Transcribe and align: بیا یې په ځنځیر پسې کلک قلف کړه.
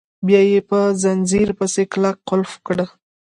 بیا 0.27 0.41
یې 0.51 0.59
په 0.69 0.79
ځنځیر 1.01 1.49
پسې 1.57 1.83
کلک 1.91 2.17
قلف 2.29 2.51
کړه. 2.67 2.85